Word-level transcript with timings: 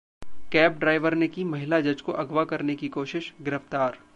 cab 0.51 0.79
driver 0.79 1.13
ने 1.13 1.27
की 1.27 1.43
महिला 1.43 1.79
जज 1.79 2.01
को 2.01 2.11
अगवा 2.11 2.43
करने 2.45 2.75
की 2.75 2.89
कोशिश, 2.89 3.33
गिरफ्तार 3.41 3.97